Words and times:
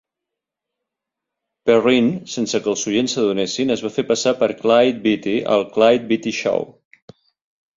Perrin, 1.69 2.07
sense 2.35 2.61
que 2.67 2.71
els 2.73 2.85
oients 2.91 3.13
s'adonessin, 3.17 3.75
es 3.75 3.83
va 3.89 3.93
fer 3.99 4.07
passar 4.13 4.33
per 4.41 4.49
Clyde 4.65 5.05
Beatty 5.05 5.37
al 5.57 5.67
"Clyde 5.77 6.11
Beatty 6.15 6.35
Show". 6.41 6.67